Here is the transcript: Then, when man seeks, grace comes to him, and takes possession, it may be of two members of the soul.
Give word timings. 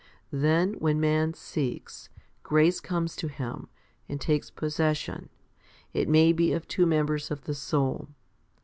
Then, 0.33 0.73
when 0.79 0.99
man 0.99 1.35
seeks, 1.35 2.09
grace 2.41 2.79
comes 2.79 3.15
to 3.17 3.27
him, 3.27 3.67
and 4.09 4.19
takes 4.19 4.49
possession, 4.49 5.29
it 5.93 6.09
may 6.09 6.33
be 6.33 6.53
of 6.53 6.67
two 6.67 6.87
members 6.87 7.29
of 7.29 7.43
the 7.43 7.53
soul. 7.53 8.09